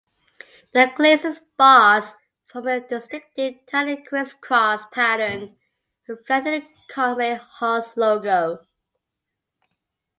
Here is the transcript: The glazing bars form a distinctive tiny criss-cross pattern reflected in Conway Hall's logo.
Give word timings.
The 0.73 0.91
glazing 0.95 1.35
bars 1.57 2.15
form 2.51 2.67
a 2.69 2.79
distinctive 2.79 3.67
tiny 3.67 3.97
criss-cross 3.97 4.87
pattern 4.91 5.57
reflected 6.07 6.63
in 6.63 6.67
Conway 6.89 7.35
Hall's 7.39 7.95
logo. 7.95 8.65